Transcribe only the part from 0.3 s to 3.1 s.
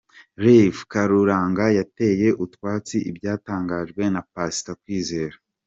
Rev Karuranga yateye utwatsi